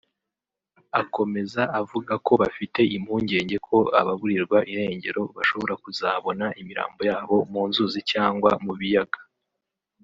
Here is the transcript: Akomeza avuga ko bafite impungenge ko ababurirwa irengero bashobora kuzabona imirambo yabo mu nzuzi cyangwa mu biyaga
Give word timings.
Akomeza 1.01 1.61
avuga 1.81 2.13
ko 2.25 2.31
bafite 2.41 2.81
impungenge 2.97 3.57
ko 3.67 3.77
ababurirwa 3.99 4.57
irengero 4.71 5.21
bashobora 5.35 5.73
kuzabona 5.83 6.45
imirambo 6.61 7.01
yabo 7.09 7.35
mu 7.51 7.61
nzuzi 7.69 7.99
cyangwa 8.11 8.49
mu 8.65 8.73
biyaga 8.79 9.19